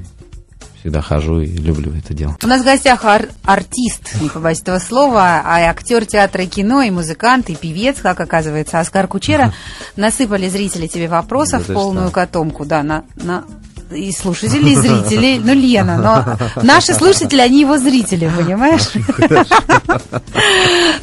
всегда 0.79 1.01
хожу 1.01 1.39
и 1.39 1.57
люблю 1.57 1.93
это 1.95 2.13
дело. 2.13 2.38
У 2.43 2.47
нас 2.47 2.62
в 2.62 2.65
гостях 2.65 3.05
ар- 3.05 3.29
артист, 3.43 4.21
не 4.21 4.29
побоюсь 4.29 4.62
этого 4.62 4.79
слова, 4.79 5.41
а 5.43 5.59
актер 5.69 6.05
театра 6.05 6.43
и 6.43 6.47
кино, 6.47 6.81
и 6.81 6.91
музыкант, 6.91 7.50
и 7.50 7.55
певец, 7.55 7.97
как 8.01 8.19
оказывается, 8.19 8.79
Оскар 8.79 9.07
Кучера. 9.07 9.53
Насыпали 9.95 10.50
зрители 10.50 10.88
тебе 10.88 11.07
вопросов 11.07 11.67
в 11.67 11.74
полную 11.74 12.12
котомку, 12.12 12.65
да, 12.65 12.83
на, 12.83 13.03
на 13.15 13.43
и 13.91 14.12
слушатели, 14.12 14.71
и 14.71 14.75
зрители. 14.75 15.39
Ну, 15.43 15.53
Лена, 15.53 15.97
но 15.97 16.62
наши 16.63 16.93
слушатели, 16.93 17.39
они 17.39 17.62
его 17.62 17.77
зрители, 17.77 18.29
понимаешь? 18.36 18.89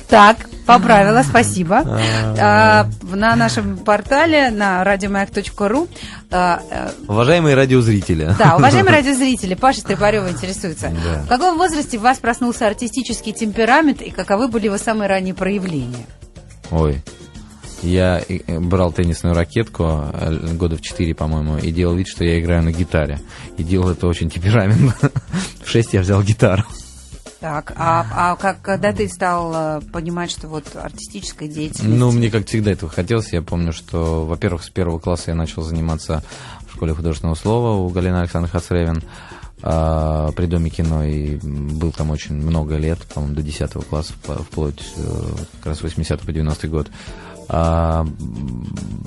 Так, 0.08 0.36
поправила, 0.66 1.22
спасибо. 1.22 1.82
А, 2.38 2.86
на 3.02 3.36
нашем 3.36 3.78
портале 3.78 4.50
на 4.50 4.84
радиомаяк.ру 4.84 5.88
а, 6.30 6.60
э, 6.70 6.90
Уважаемые 7.08 7.54
радиозрители. 7.54 8.34
Да, 8.38 8.56
уважаемые 8.56 8.94
радиозрители, 8.98 9.54
Паша 9.54 9.80
Стрепарева 9.80 10.30
интересуется. 10.30 10.90
В 11.24 11.28
каком 11.28 11.56
возрасте 11.58 11.98
у 11.98 12.00
вас 12.00 12.18
проснулся 12.18 12.66
артистический 12.66 13.32
темперамент 13.32 14.02
и 14.02 14.10
каковы 14.10 14.48
были 14.48 14.66
его 14.66 14.78
самые 14.78 15.08
ранние 15.08 15.34
проявления? 15.34 16.06
Ой, 16.70 17.02
я 17.84 18.22
брал 18.48 18.92
теннисную 18.92 19.34
ракетку 19.34 20.10
э, 20.12 20.54
года 20.54 20.76
в 20.76 20.80
4, 20.80 21.14
по-моему, 21.14 21.58
и 21.58 21.70
делал 21.70 21.94
вид, 21.94 22.08
что 22.08 22.24
я 22.24 22.40
играю 22.40 22.62
на 22.62 22.72
гитаре. 22.72 23.20
И 23.58 23.62
делал 23.62 23.90
это 23.90 24.06
очень 24.06 24.30
темпераментно. 24.30 24.94
В 25.62 25.68
6 25.68 25.92
я 25.92 26.00
взял 26.00 26.22
гитару. 26.22 26.64
Так, 27.44 27.74
а, 27.76 28.06
а 28.10 28.36
как, 28.36 28.62
когда 28.62 28.94
ты 28.94 29.06
стал 29.06 29.52
э, 29.54 29.80
понимать, 29.92 30.30
что 30.30 30.48
вот 30.48 30.64
артистическая 30.76 31.46
деятельность... 31.46 31.94
Ну, 31.94 32.10
мне 32.10 32.30
как 32.30 32.46
всегда 32.46 32.72
этого 32.72 32.90
хотелось. 32.90 33.34
Я 33.34 33.42
помню, 33.42 33.74
что, 33.74 34.24
во-первых, 34.24 34.64
с 34.64 34.70
первого 34.70 34.98
класса 34.98 35.24
я 35.32 35.34
начал 35.34 35.60
заниматься 35.60 36.24
в 36.66 36.74
школе 36.74 36.94
художественного 36.94 37.34
слова 37.34 37.76
у 37.76 37.86
Галины 37.90 38.16
Александровны 38.16 38.48
Хацревин 38.48 39.02
а, 39.60 40.32
при 40.32 40.46
Доме 40.46 40.70
кино, 40.70 41.04
и 41.04 41.36
был 41.42 41.92
там 41.92 42.12
очень 42.12 42.34
много 42.34 42.76
лет, 42.76 43.00
по-моему, 43.12 43.36
до 43.36 43.42
10 43.42 43.72
класса, 43.90 44.14
вплоть 44.22 44.82
э, 44.96 45.26
как 45.58 45.66
раз 45.66 45.82
80 45.82 46.22
по 46.22 46.32
90 46.32 46.68
год. 46.68 46.88
А, 47.48 48.06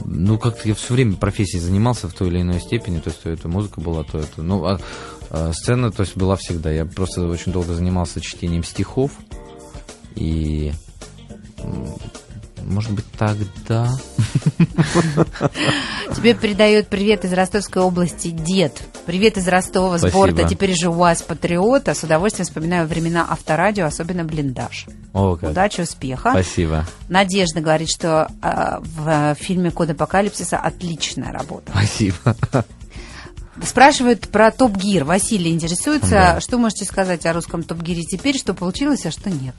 ну, 0.06 0.38
как-то 0.38 0.68
я 0.68 0.76
все 0.76 0.94
время 0.94 1.16
профессией 1.16 1.62
занимался 1.62 2.08
в 2.08 2.14
той 2.14 2.28
или 2.28 2.42
иной 2.42 2.60
степени, 2.60 3.00
то 3.00 3.10
есть 3.10 3.24
то 3.24 3.30
это 3.30 3.48
музыка 3.48 3.82
была, 3.82 4.04
то 4.04 4.20
это... 4.20 4.44
Ну, 4.44 4.64
а, 4.66 4.80
сцена, 5.54 5.92
то 5.92 6.02
есть, 6.02 6.16
была 6.16 6.36
всегда. 6.36 6.72
Я 6.72 6.86
просто 6.86 7.26
очень 7.28 7.52
долго 7.52 7.74
занимался 7.74 8.22
чтением 8.22 8.64
стихов, 8.64 9.12
и 10.16 10.74
может 12.68 12.92
быть, 12.92 13.06
тогда. 13.18 13.90
Тебе 16.16 16.34
передает 16.34 16.90
привет 16.90 17.24
из 17.24 17.32
Ростовской 17.32 17.82
области 17.82 18.28
дед. 18.30 18.82
Привет 19.06 19.38
из 19.38 19.48
Ростова 19.48 19.98
с 19.98 20.12
борта. 20.12 20.44
Теперь 20.48 20.76
же 20.76 20.90
у 20.90 20.94
вас 20.94 21.22
патриота. 21.22 21.94
С 21.94 22.04
удовольствием 22.04 22.46
вспоминаю 22.46 22.86
времена 22.86 23.26
авторадио, 23.30 23.86
особенно 23.86 24.26
блиндаж. 24.26 24.88
О, 25.14 25.38
как. 25.38 25.52
Удачи, 25.52 25.82
успеха. 25.82 26.32
Спасибо. 26.32 26.86
Надежда 27.08 27.62
говорит, 27.62 27.90
что 27.90 28.28
э, 28.42 28.80
в 28.82 29.36
фильме 29.36 29.72
Код 29.72 29.92
апокалипсиса 29.92 30.58
отличная 30.58 31.32
работа. 31.32 31.72
Спасибо. 31.72 32.36
Спрашивают 33.64 34.28
про 34.28 34.52
Топ 34.52 34.76
Гир. 34.78 35.04
Василий 35.04 35.52
интересуется, 35.52 36.10
да. 36.10 36.40
что 36.42 36.58
можете 36.58 36.86
сказать 36.86 37.26
о 37.26 37.34
русском 37.34 37.64
Топ 37.64 37.82
Гире 37.82 38.04
теперь, 38.04 38.38
что 38.38 38.54
получилось, 38.54 39.06
а 39.06 39.12
что 39.12 39.30
нет? 39.30 39.56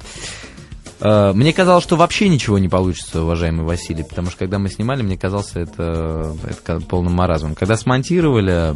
Э, 1.01 1.33
мне 1.33 1.53
казалось, 1.53 1.85
что 1.85 1.97
вообще 1.97 2.29
ничего 2.29 2.59
не 2.59 2.69
получится, 2.69 3.23
уважаемый 3.23 3.65
Василий, 3.65 4.05
потому 4.05 4.29
что 4.29 4.39
когда 4.41 4.59
мы 4.59 4.69
снимали, 4.69 5.03
мне 5.03 5.17
казалось 5.17 5.53
это, 5.55 6.35
это 6.45 6.81
полным 6.81 7.15
маразмом. 7.15 7.55
Когда 7.55 7.77
смонтировали, 7.77 8.75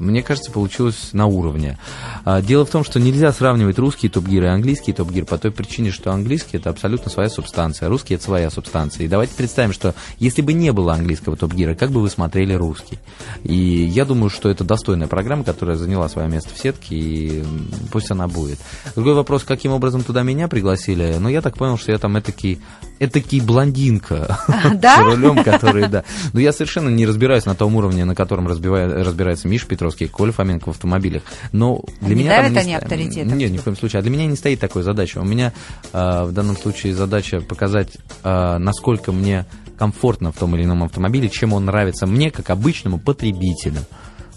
мне 0.00 0.22
кажется, 0.22 0.50
получилось 0.50 1.10
на 1.12 1.26
уровне. 1.26 1.78
А, 2.24 2.40
дело 2.40 2.64
в 2.64 2.70
том, 2.70 2.84
что 2.84 3.00
нельзя 3.00 3.32
сравнивать 3.32 3.78
русский 3.78 4.08
топ-гир 4.08 4.44
и 4.44 4.46
английский 4.46 4.92
топ-гир 4.92 5.24
по 5.24 5.38
той 5.38 5.50
причине, 5.50 5.90
что 5.90 6.12
английский 6.12 6.56
это 6.58 6.70
абсолютно 6.70 7.10
своя 7.10 7.28
субстанция, 7.28 7.86
а 7.86 7.88
русский 7.88 8.14
это 8.14 8.24
своя 8.24 8.50
субстанция. 8.50 9.06
И 9.06 9.08
давайте 9.08 9.34
представим, 9.34 9.72
что 9.72 9.94
если 10.18 10.42
бы 10.42 10.52
не 10.52 10.72
было 10.72 10.94
английского 10.94 11.36
топ-гира, 11.36 11.74
как 11.74 11.90
бы 11.90 12.00
вы 12.00 12.10
смотрели 12.10 12.54
русский? 12.54 12.98
И 13.42 13.54
я 13.54 14.04
думаю, 14.04 14.30
что 14.30 14.48
это 14.48 14.64
достойная 14.64 15.08
программа, 15.08 15.44
которая 15.44 15.76
заняла 15.76 16.08
свое 16.08 16.28
место 16.28 16.54
в 16.54 16.58
сетке, 16.58 16.94
и 16.94 17.44
пусть 17.90 18.10
она 18.10 18.28
будет. 18.28 18.58
Другой 18.94 19.14
вопрос, 19.14 19.44
каким 19.44 19.72
образом 19.72 20.02
туда 20.02 20.22
меня 20.22 20.48
пригласили? 20.58 21.16
Ну, 21.20 21.28
я 21.28 21.40
так 21.40 21.56
понял, 21.56 21.78
что 21.78 21.92
я 21.92 21.98
там 21.98 22.18
этакий, 22.18 22.60
этакий 22.98 23.40
блондинка 23.40 24.40
да? 24.74 24.96
с 24.96 25.00
рулем, 25.00 25.44
который, 25.44 25.88
да. 25.88 26.02
Но 26.32 26.40
я 26.40 26.52
совершенно 26.52 26.88
не 26.88 27.06
разбираюсь 27.06 27.46
на 27.46 27.54
том 27.54 27.76
уровне, 27.76 28.04
на 28.04 28.16
котором 28.16 28.48
разбирается 28.48 29.46
Миш 29.46 29.66
Петровский, 29.66 30.08
Коля 30.08 30.32
Фоменко 30.32 30.66
в 30.66 30.70
автомобилях. 30.70 31.22
Но 31.52 31.82
для 32.00 32.16
не 32.16 32.22
меня 32.22 32.36
давят 32.36 32.52
не 32.52 32.58
они 32.58 32.74
авторитетом? 32.74 33.38
Нет, 33.38 33.52
ни 33.52 33.58
в 33.58 33.62
коем 33.62 33.76
случае. 33.76 34.00
А 34.00 34.02
для 34.02 34.10
меня 34.10 34.26
не 34.26 34.34
стоит 34.34 34.58
такой 34.58 34.82
задачи. 34.82 35.18
У 35.18 35.24
меня 35.24 35.52
э, 35.92 36.24
в 36.24 36.32
данном 36.32 36.56
случае 36.56 36.92
задача 36.92 37.40
показать, 37.40 37.90
э, 38.24 38.58
насколько 38.58 39.12
мне 39.12 39.46
комфортно 39.78 40.32
в 40.32 40.36
том 40.36 40.56
или 40.56 40.64
ином 40.64 40.82
автомобиле, 40.82 41.28
чем 41.28 41.52
он 41.52 41.66
нравится 41.66 42.06
мне, 42.06 42.32
как 42.32 42.50
обычному 42.50 42.98
потребителю. 42.98 43.84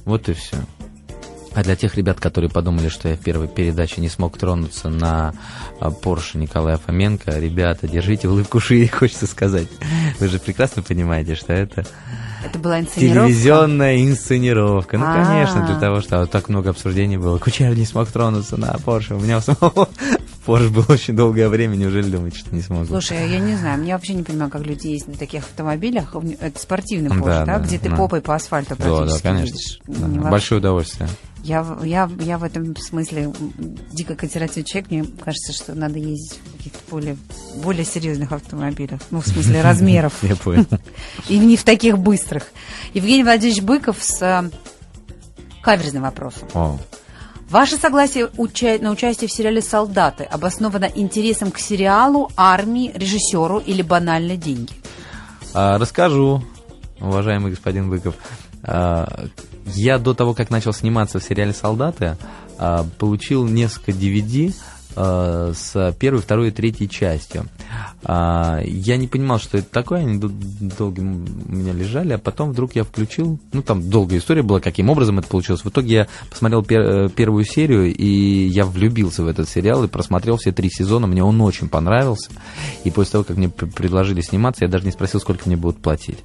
Вот 0.06 0.30
и 0.30 0.34
все. 0.34 0.58
А 1.54 1.64
для 1.64 1.76
тех 1.76 1.96
ребят, 1.96 2.20
которые 2.20 2.50
подумали, 2.50 2.88
что 2.88 3.10
я 3.10 3.16
в 3.16 3.20
первой 3.20 3.48
передаче 3.48 4.00
не 4.00 4.10
смог 4.10 4.38
тронуться 4.38 4.90
на 4.90 5.34
Порше 6.02 6.38
Николая 6.38 6.78
Фоменко, 6.78 7.38
ребята, 7.38 7.88
держите 7.88 8.30
улыбку 8.30 8.60
шире, 8.60 8.88
хочется 8.92 9.28
сказать. 9.28 9.68
Вы 10.20 10.28
же 10.30 10.40
прекрасно 10.40 10.82
понимаете, 10.82 11.36
что 11.36 11.54
это 11.54 11.86
это 12.44 12.58
была 12.58 12.80
инсценировка? 12.80 13.28
Телевизионная 13.28 14.04
инсценировка. 14.04 14.98
Ну, 14.98 15.06
А-а-а. 15.06 15.26
конечно, 15.26 15.66
для 15.66 15.80
того, 15.80 16.02
что 16.02 16.26
так 16.26 16.50
много 16.50 16.72
обсуждений 16.72 17.18
было. 17.18 17.38
Кучер 17.38 17.76
не 17.78 17.86
смог 17.86 18.10
тронуться 18.10 18.58
на 18.58 18.74
Порше. 18.84 19.16
У 19.16 19.20
меня 19.20 19.38
у 19.38 19.42
самого 19.42 19.90
Порш 20.46 20.70
был 20.70 20.86
очень 20.88 21.16
долгое 21.16 21.50
время. 21.50 21.76
Неужели 21.76 22.10
думаете, 22.10 22.40
что 22.40 22.56
не 22.56 22.62
смог? 22.62 22.88
Слушай, 22.88 23.30
я 23.30 23.40
не 23.40 23.56
знаю. 23.56 23.84
Я 23.84 23.96
вообще 23.96 24.14
не 24.14 24.24
понимаю, 24.24 24.50
как 24.50 24.66
люди 24.66 24.88
ездят 24.88 25.10
на 25.10 25.18
таких 25.18 25.44
автомобилях. 25.44 26.16
Это 26.40 26.60
спортивный 26.60 27.10
Порш, 27.10 27.24
да, 27.24 27.46
да, 27.46 27.58
да? 27.58 27.64
Где 27.64 27.78
ты 27.78 27.90
да. 27.90 27.96
попой 27.96 28.22
по 28.22 28.36
асфальту 28.36 28.76
практически 28.76 29.24
Да, 29.24 29.30
да, 29.32 29.40
конечно. 29.40 29.80
Да. 29.88 30.30
Большое 30.30 30.60
удовольствие. 30.60 31.10
Я, 31.44 31.66
я, 31.84 32.10
я 32.20 32.38
в 32.38 32.44
этом 32.44 32.76
смысле 32.76 33.32
дико 33.92 34.16
консервативный 34.16 34.64
человек. 34.64 34.92
Мне 34.92 35.06
кажется, 35.24 35.54
что 35.54 35.74
надо 35.74 36.00
ездить 36.00 36.40
в 36.40 36.58
каких-то 36.58 36.80
более, 36.90 37.18
более 37.64 37.86
серьезных 37.86 38.32
автомобилях. 38.32 39.00
Ну, 39.12 39.22
в 39.22 39.28
смысле 39.28 39.62
размеров. 39.64 40.14
Я 40.24 40.36
понял. 40.36 40.66
И 41.30 41.38
не 41.38 41.56
в 41.56 41.64
таких 41.64 41.98
быстрых. 41.98 42.52
Евгений 42.94 43.24
Владимирович 43.24 43.62
Быков 43.64 43.98
с 44.00 44.22
э, 44.22 44.50
каверзным 45.62 46.04
вопросом. 46.04 46.48
Ваше 47.52 47.76
согласие 47.76 48.30
на 48.80 48.92
участие 48.92 49.28
в 49.28 49.32
сериале 49.34 49.62
«Солдаты» 49.62 50.24
обосновано 50.24 50.90
интересом 50.96 51.52
к 51.52 51.60
сериалу, 51.60 52.32
армии, 52.38 52.94
режиссеру 52.96 53.60
или 53.60 53.82
банально 53.82 54.38
деньги? 54.38 54.72
А, 55.54 55.78
расскажу, 55.78 56.42
уважаемый 57.02 57.52
господин 57.52 57.90
Быков. 57.90 58.16
А, 58.64 59.26
я 59.66 59.98
до 59.98 60.14
того, 60.14 60.34
как 60.34 60.50
начал 60.50 60.72
сниматься 60.72 61.20
в 61.20 61.24
сериале 61.26 61.52
«Солдаты», 61.52 62.16
а, 62.58 62.86
получил 62.98 63.46
несколько 63.46 63.92
DVD 63.92 64.56
с 64.96 65.96
первой, 66.00 66.22
второй 66.22 66.50
и 66.50 66.52
третьей 66.52 66.90
частью. 66.90 67.46
А, 68.04 68.60
я 68.64 68.98
не 68.98 69.08
понимал, 69.08 69.40
что 69.40 69.58
это 69.58 69.70
такое, 69.70 70.00
они 70.00 70.20
долго 70.20 71.00
у 71.00 71.04
меня 71.04 71.74
лежали, 71.74 72.14
а 72.14 72.18
потом 72.18 72.52
вдруг 72.52 72.76
я 72.76 72.84
включил, 72.84 73.40
ну 73.54 73.62
там 73.62 73.90
долгая 73.90 74.20
история 74.20 74.42
была, 74.42 74.60
каким 74.60 74.90
образом 74.90 75.20
это 75.20 75.28
получилось. 75.28 75.64
В 75.64 75.70
итоге 75.70 75.94
я 75.94 76.08
посмотрел 76.30 76.64
пер, 76.64 76.82
э, 76.82 77.10
первую 77.10 77.46
серию, 77.46 77.94
и 77.94 78.48
я 78.48 78.66
влюбился 78.66 79.24
в 79.24 79.28
этот 79.28 79.48
сериал 79.48 79.84
и 79.84 79.88
просмотрел 79.88 80.38
все 80.38 80.52
три 80.52 80.70
сезона, 80.70 81.08
мне 81.08 81.24
он 81.24 81.40
очень 81.42 81.70
понравился. 81.70 82.32
И 82.84 82.92
после 82.92 83.14
того, 83.14 83.24
как 83.24 83.38
мне 83.38 83.50
предложили 83.50 84.22
сниматься, 84.22 84.66
я 84.66 84.70
даже 84.70 84.86
не 84.86 84.92
спросил, 84.92 85.20
сколько 85.20 85.44
мне 85.46 85.56
будут 85.56 85.82
платить. 85.82 86.20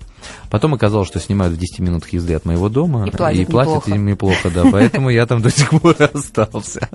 Потом 0.51 0.75
оказалось, 0.75 1.09
что 1.09 1.21
снимают 1.21 1.55
в 1.55 1.59
10 1.59 1.81
минутах 1.81 2.13
езды 2.13 2.35
от 2.35 2.45
моего 2.45 2.69
дома. 2.69 3.07
И 3.07 3.11
платят, 3.11 3.41
и 3.41 3.45
платят 3.45 3.75
неплохо. 3.75 3.91
им 3.91 4.07
неплохо, 4.07 4.51
да. 4.51 4.65
Поэтому 4.71 5.11
я 5.11 5.27
там 5.27 5.43
до 5.43 5.51
сих 5.51 5.71
пор 5.71 5.97
остался. 6.15 6.89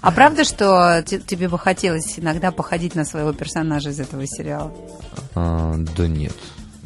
А 0.00 0.10
правда, 0.12 0.44
что 0.44 1.02
тебе 1.04 1.48
бы 1.48 1.58
хотелось 1.58 2.18
иногда 2.18 2.50
походить 2.50 2.94
на 2.94 3.04
своего 3.04 3.32
персонажа 3.32 3.90
из 3.90 4.00
этого 4.00 4.26
сериала? 4.26 4.72
А, 5.34 5.74
да 5.96 6.06
нет. 6.06 6.34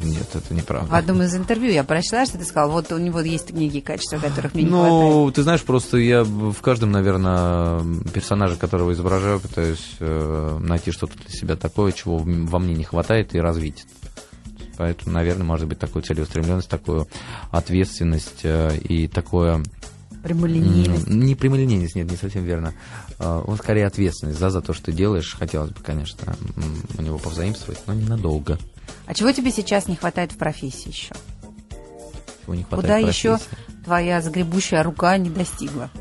Нет, 0.03 0.27
это 0.33 0.53
неправда. 0.53 0.91
В 0.91 0.95
одном 0.95 1.21
из 1.21 1.35
интервью 1.35 1.71
я 1.71 1.83
прочла, 1.83 2.25
что 2.25 2.37
ты 2.37 2.43
сказал, 2.43 2.71
вот 2.71 2.91
у 2.91 2.97
него 2.97 3.21
есть 3.21 3.51
некие 3.53 3.81
качества, 3.81 4.17
которых 4.17 4.53
мне 4.53 4.63
не 4.63 4.69
ну, 4.69 4.77
хватает. 4.79 5.13
Ну, 5.13 5.31
ты 5.31 5.43
знаешь, 5.43 5.63
просто 5.63 5.97
я 5.97 6.23
в 6.23 6.59
каждом, 6.61 6.91
наверное, 6.91 7.81
персонаже, 8.13 8.55
которого 8.57 8.91
изображаю, 8.91 9.39
пытаюсь 9.39 9.95
э, 9.99 10.57
найти 10.59 10.91
что-то 10.91 11.17
для 11.17 11.29
себя 11.29 11.55
такое, 11.55 11.91
чего 11.93 12.17
во 12.17 12.59
мне 12.59 12.73
не 12.73 12.83
хватает, 12.83 13.33
и 13.33 13.39
развить. 13.39 13.85
Поэтому, 14.77 15.13
наверное, 15.13 15.45
может 15.45 15.67
быть 15.67 15.79
такую 15.79 16.03
целеустремленность, 16.03 16.69
такую 16.69 17.07
ответственность 17.51 18.41
э, 18.43 18.75
и 18.77 19.07
такое 19.07 19.63
Прямолинейность. 20.23 21.07
Не 21.07 21.35
прямолинейность, 21.35 21.95
нет, 21.95 22.09
не 22.09 22.15
совсем 22.15 22.45
верно. 22.45 22.73
А, 23.19 23.41
он 23.41 23.57
скорее 23.57 23.85
ответственность 23.85 24.39
да, 24.39 24.49
за 24.49 24.61
то, 24.61 24.73
что 24.73 24.85
ты 24.85 24.93
делаешь. 24.93 25.35
Хотелось 25.37 25.71
бы, 25.71 25.81
конечно, 25.81 26.35
у 26.97 27.01
него 27.01 27.17
повзаимствовать, 27.17 27.81
но 27.87 27.93
ненадолго. 27.93 28.57
А 29.05 29.13
чего 29.13 29.31
тебе 29.33 29.51
сейчас 29.51 29.87
не 29.89 29.97
хватает 29.97 30.31
в 30.31 30.37
профессии 30.37 30.87
еще? 30.87 31.13
Чего 32.45 32.55
не 32.55 32.63
хватает 32.63 32.81
Куда 32.81 32.97
еще 32.97 33.37
твоя 33.83 34.21
загребущая 34.21 34.81
рука 34.81 35.17
не 35.17 35.29
достигла? 35.29 35.91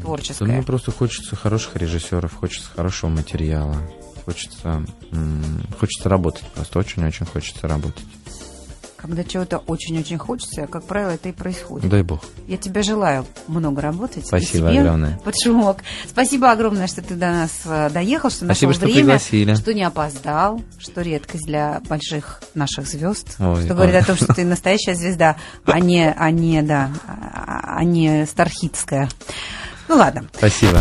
Творческая. 0.00 0.46
мне 0.46 0.62
просто 0.62 0.90
хочется 0.90 1.36
хороших 1.36 1.76
режиссеров, 1.76 2.34
хочется 2.34 2.68
хорошего 2.74 3.10
материала, 3.10 3.76
хочется, 4.24 4.84
хочется 5.78 6.08
работать, 6.08 6.44
просто 6.54 6.78
очень-очень 6.78 7.26
хочется 7.26 7.68
работать. 7.68 8.04
Когда 9.00 9.24
чего-то 9.24 9.58
очень-очень 9.58 10.18
хочется, 10.18 10.66
как 10.66 10.84
правило, 10.84 11.10
это 11.10 11.30
и 11.30 11.32
происходит. 11.32 11.88
Дай 11.88 12.02
бог. 12.02 12.20
Я 12.46 12.58
тебе 12.58 12.82
желаю 12.82 13.24
много 13.46 13.80
работать. 13.80 14.26
Спасибо 14.26 14.68
огромное. 14.70 15.18
Под 15.24 15.34
шумок. 15.42 15.78
Спасибо 16.06 16.50
огромное, 16.50 16.86
что 16.86 17.00
ты 17.00 17.14
до 17.14 17.30
нас 17.30 17.50
э, 17.64 17.88
доехал, 17.90 18.28
что 18.28 18.44
Спасибо, 18.44 18.70
нашел 18.70 18.80
что 18.80 18.86
время, 18.86 19.00
пригласили. 19.00 19.54
что 19.54 19.72
не 19.72 19.84
опоздал, 19.84 20.60
что 20.78 21.00
редкость 21.00 21.46
для 21.46 21.80
больших 21.88 22.42
наших 22.54 22.86
звезд. 22.86 23.36
Ой, 23.38 23.64
что 23.64 23.74
говорит 23.74 23.94
о 23.94 24.04
том, 24.04 24.16
что 24.16 24.34
ты 24.34 24.44
настоящая 24.44 24.94
звезда, 24.94 25.36
а 25.64 25.80
не, 25.80 26.10
а 26.10 26.30
не, 26.30 26.60
да, 26.62 26.90
а 27.06 27.82
не 27.84 28.26
стархитская. 28.26 29.08
Ну 29.88 29.96
ладно. 29.96 30.26
Спасибо. 30.36 30.78